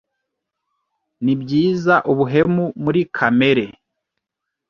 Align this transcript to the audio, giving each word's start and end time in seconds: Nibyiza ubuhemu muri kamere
Nibyiza 1.23 1.95
ubuhemu 2.11 2.65
muri 2.83 3.01
kamere 3.15 3.65